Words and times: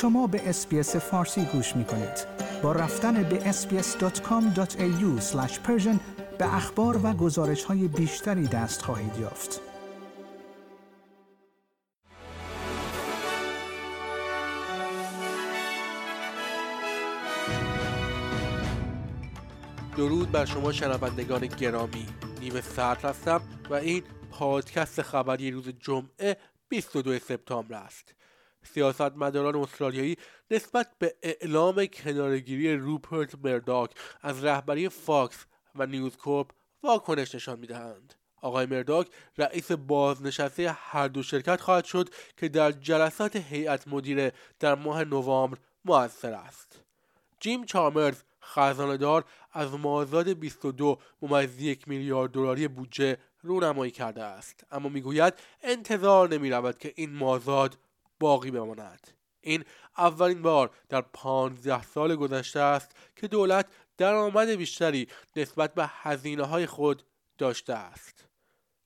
شما 0.00 0.26
به 0.26 0.48
اسپیس 0.48 0.96
فارسی 0.96 1.44
گوش 1.44 1.76
می 1.76 1.84
کنید. 1.84 2.26
با 2.62 2.72
رفتن 2.72 3.22
به 3.22 3.52
sbs.com.au 3.52 5.22
به 6.38 6.54
اخبار 6.54 7.00
و 7.06 7.12
گزارش 7.12 7.64
های 7.64 7.88
بیشتری 7.88 8.46
دست 8.46 8.82
خواهید 8.82 9.16
یافت. 9.18 9.60
درود 19.96 20.32
بر 20.32 20.44
شما 20.44 20.72
شنوندگان 20.72 21.46
گرامی 21.46 22.06
نیمه 22.40 22.60
ساعت 22.60 23.04
هستم 23.04 23.40
و 23.70 23.74
این 23.74 24.02
پادکست 24.30 25.02
خبری 25.02 25.50
روز 25.50 25.68
جمعه 25.68 26.36
22 26.68 27.18
سپتامبر 27.18 27.74
است 27.74 28.19
سیاستمداران 28.62 29.56
استرالیایی 29.56 30.16
نسبت 30.50 30.88
به 30.98 31.14
اعلام 31.22 31.86
کناره‌گیری 31.86 32.76
روپرت 32.76 33.34
مرداک 33.44 33.90
از 34.22 34.44
رهبری 34.44 34.88
فاکس 34.88 35.46
و 35.74 35.86
نیوزکورپ 35.86 36.50
واکنش 36.82 37.34
نشان 37.34 37.58
می‌دهند. 37.58 38.14
آقای 38.42 38.66
مرداک 38.66 39.08
رئیس 39.38 39.72
بازنشسته 39.72 40.70
هر 40.72 41.08
دو 41.08 41.22
شرکت 41.22 41.60
خواهد 41.60 41.84
شد 41.84 42.08
که 42.36 42.48
در 42.48 42.72
جلسات 42.72 43.36
هیئت 43.36 43.88
مدیره 43.88 44.32
در 44.60 44.74
ماه 44.74 45.04
نوامبر 45.04 45.58
موثر 45.84 46.32
است. 46.32 46.82
جیم 47.40 47.64
چالمرز 47.64 48.22
خزانه‌دار 48.42 49.24
از 49.52 49.74
مازاد 49.74 50.28
22 50.28 50.98
ممیز 51.22 51.60
یک 51.60 51.88
میلیارد 51.88 52.32
دلاری 52.32 52.68
بودجه 52.68 53.16
رونمایی 53.42 53.90
کرده 53.90 54.22
است. 54.22 54.64
اما 54.70 54.88
می‌گوید 54.88 55.34
انتظار 55.62 56.28
نمی 56.28 56.50
رود 56.50 56.78
که 56.78 56.92
این 56.96 57.10
مازاد 57.10 57.78
باقی 58.20 58.50
بماند 58.50 59.10
این 59.40 59.64
اولین 59.98 60.42
بار 60.42 60.70
در 60.88 61.00
پانزده 61.00 61.82
سال 61.82 62.16
گذشته 62.16 62.60
است 62.60 62.96
که 63.16 63.28
دولت 63.28 63.66
درآمد 63.96 64.48
بیشتری 64.48 65.08
نسبت 65.36 65.74
به 65.74 65.86
هزینه 65.86 66.44
های 66.44 66.66
خود 66.66 67.02
داشته 67.38 67.74
است 67.74 68.24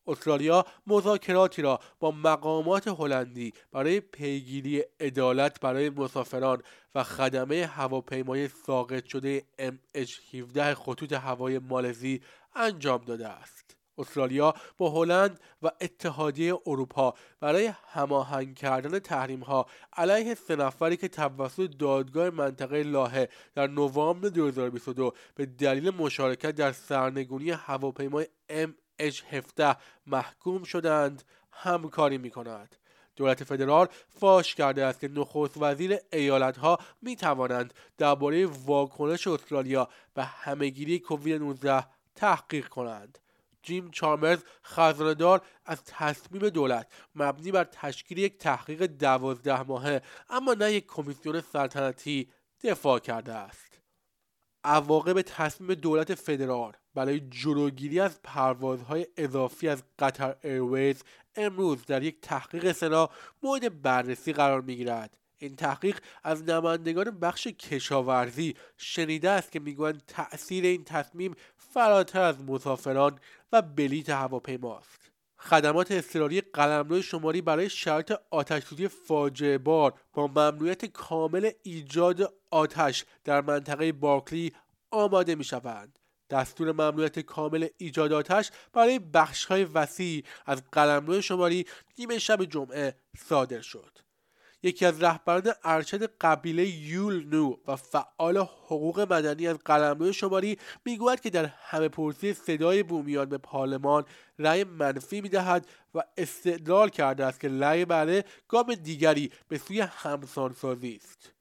استرالیا 0.06 0.64
مذاکراتی 0.86 1.62
را 1.62 1.80
با 2.00 2.10
مقامات 2.10 2.88
هلندی 2.88 3.52
برای 3.72 4.00
پیگیری 4.00 4.82
عدالت 5.00 5.60
برای 5.60 5.90
مسافران 5.90 6.62
و 6.94 7.02
خدمه 7.02 7.66
هواپیمای 7.66 8.48
ساقط 8.48 9.05
شده 9.05 9.44
MH17 9.58 10.58
خطوط 10.58 11.12
هوای 11.12 11.58
مالزی 11.58 12.22
انجام 12.55 13.05
داده 13.05 13.28
است. 13.28 13.77
استرالیا 13.98 14.54
با 14.78 14.90
هلند 14.90 15.40
و 15.62 15.70
اتحادیه 15.80 16.58
اروپا 16.66 17.14
برای 17.40 17.72
هماهنگ 17.92 18.54
کردن 18.54 18.98
تحریم 18.98 19.40
ها 19.40 19.66
علیه 19.92 20.34
سه 20.34 20.56
نفری 20.56 20.96
که 20.96 21.08
توسط 21.08 21.70
دادگاه 21.78 22.30
منطقه 22.30 22.82
لاهه 22.82 23.28
در 23.54 23.66
نوامبر 23.66 24.28
2022 24.28 25.12
به 25.34 25.46
دلیل 25.46 25.90
مشارکت 25.90 26.50
در 26.50 26.72
سرنگونی 26.72 27.50
هواپیمای 27.50 28.26
H17 29.00 29.76
محکوم 30.06 30.64
شدند 30.64 31.22
همکاری 31.52 32.18
می 32.18 32.30
کند. 32.30 32.76
دولت 33.16 33.44
فدرال 33.44 33.88
فاش 34.08 34.54
کرده 34.54 34.84
است 34.84 35.00
که 35.00 35.08
نخست 35.08 35.56
وزیر 35.56 35.98
ایالت 36.12 36.56
ها 36.56 36.78
می 37.02 37.16
توانند 37.16 37.74
درباره 37.98 38.46
واکنش 38.46 39.26
استرالیا 39.26 39.88
به 40.14 40.24
همهگیری 40.24 40.98
کووید 40.98 41.42
19 41.42 41.86
تحقیق 42.14 42.68
کنند. 42.68 43.18
جیم 43.64 43.90
چارمرز 43.90 44.42
خزاندار 44.64 45.42
از 45.66 45.84
تصمیم 45.84 46.48
دولت 46.48 46.92
مبنی 47.14 47.52
بر 47.52 47.64
تشکیل 47.64 48.18
یک 48.18 48.38
تحقیق 48.38 48.86
دوازده 48.86 49.62
ماهه 49.62 50.02
اما 50.30 50.54
نه 50.54 50.72
یک 50.72 50.86
کمیسیون 50.86 51.40
سلطنتی 51.40 52.30
دفاع 52.64 52.98
کرده 52.98 53.33
است. 53.33 53.80
عواقب 54.64 55.22
تصمیم 55.22 55.74
دولت 55.74 56.14
فدرال 56.14 56.72
برای 56.94 57.20
جلوگیری 57.20 58.00
از 58.00 58.22
پروازهای 58.22 59.06
اضافی 59.16 59.68
از 59.68 59.83
قطر 59.98 60.36
ایرویز 60.42 61.02
امروز 61.36 61.86
در 61.86 62.02
یک 62.02 62.20
تحقیق 62.20 62.72
سنا 62.72 63.10
مورد 63.42 63.83
بررسی 63.83 64.33
قرار 64.33 64.60
می‌گیرد 64.60 65.18
این 65.44 65.56
تحقیق 65.56 65.98
از 66.22 66.42
نمایندگان 66.42 67.18
بخش 67.18 67.46
کشاورزی 67.46 68.55
شنیده 68.77 69.30
است 69.30 69.52
که 69.52 69.60
می‌گویند 69.60 70.02
تأثیر 70.06 70.64
این 70.64 70.84
تصمیم 70.84 71.34
فراتر 71.56 72.20
از 72.20 72.40
مسافران 72.40 73.18
و 73.52 73.62
بلیت 73.62 74.10
هواپیماست 74.10 75.10
خدمات 75.38 75.92
اضطراری 75.92 76.40
قلمرو 76.40 77.02
شماری 77.02 77.42
برای 77.42 77.70
شرط 77.70 78.12
آتشسوزی 78.30 78.88
فاجعه 78.88 79.58
بار 79.58 79.94
با 80.12 80.27
ممنوعیت 80.27 80.84
کامل 80.84 81.50
ایجاد 81.62 82.34
آتش 82.50 83.04
در 83.24 83.40
منطقه 83.40 83.92
بارکلی 83.92 84.52
آماده 84.90 85.34
می 85.34 85.44
شوند. 85.44 85.98
دستور 86.30 86.72
ممنوعیت 86.72 87.18
کامل 87.18 87.66
ایجاد 87.78 88.12
آتش 88.12 88.50
برای 88.72 88.98
بخشهای 88.98 89.64
وسیع 89.64 90.24
از 90.46 90.62
قلمرو 90.72 91.20
شماری 91.20 91.66
نیمه 91.98 92.18
شب 92.18 92.44
جمعه 92.44 92.96
صادر 93.18 93.60
شد. 93.60 93.98
یکی 94.64 94.86
از 94.86 95.02
رهبران 95.02 95.52
ارشد 95.64 96.17
قبیله 96.20 96.69
یول 96.69 97.27
نو 97.27 97.57
و 97.67 97.77
فعال 97.77 98.36
حقوق 98.39 99.01
مدنی 99.01 99.48
از 99.48 99.58
قلمرو 99.64 100.13
شماری 100.13 100.58
می‌گوید 100.85 101.20
که 101.20 101.30
در 101.30 101.45
همه 101.45 101.89
پرسی 101.89 102.35
صدای 102.35 102.83
بومیان 102.83 103.29
به 103.29 103.39
پارلمان 103.39 104.05
رأی 104.39 104.64
منفی 104.64 105.20
می‌دهد 105.20 105.67
و 105.95 106.02
استدلال 106.17 106.89
کرده 106.89 107.25
است 107.25 107.41
که 107.41 107.48
رأی 107.48 107.85
بله 107.85 108.25
گام 108.48 108.75
دیگری 108.75 109.30
به 109.48 109.58
سوی 109.58 109.80
همسانسازی 109.80 111.01
است. 111.02 111.33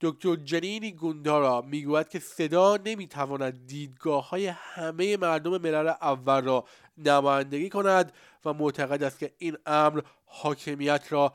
دکتر 0.00 0.36
جنینی 0.36 0.92
گوندارا 0.92 1.60
می‌گوید 1.60 2.08
که 2.08 2.18
صدا 2.18 2.76
نمی‌تواند 2.76 3.66
دیدگاه 3.66 4.28
های 4.28 4.46
همه 4.46 5.16
مردم 5.16 5.50
ملل 5.50 5.88
اول 5.88 6.44
را 6.44 6.64
نمایندگی 6.98 7.68
کند 7.68 8.12
و 8.44 8.52
معتقد 8.52 9.02
است 9.02 9.18
که 9.18 9.32
این 9.38 9.56
امر 9.66 10.00
حاکمیت 10.24 11.04
را 11.10 11.34